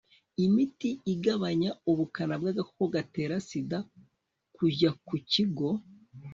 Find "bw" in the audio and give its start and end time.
2.41-2.45